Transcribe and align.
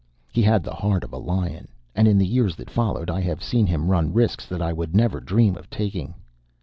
He 0.31 0.41
had 0.41 0.63
the 0.63 0.73
heart 0.73 1.03
of 1.03 1.13
a 1.13 1.19
lion; 1.19 1.67
and 1.93 2.07
in 2.07 2.17
the 2.17 2.25
years 2.25 2.55
that 2.55 2.71
followed 2.71 3.11
I 3.11 3.21
have 3.21 3.43
seen 3.43 3.67
him 3.67 3.91
run 3.91 4.11
risks 4.11 4.47
that 4.47 4.59
I 4.59 4.73
would 4.73 4.95
never 4.95 5.19
dream 5.19 5.55
of 5.55 5.69
taking. 5.69 6.15